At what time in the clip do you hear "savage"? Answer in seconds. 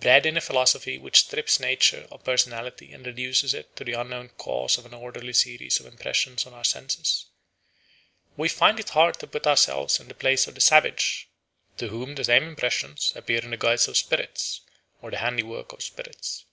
10.60-11.28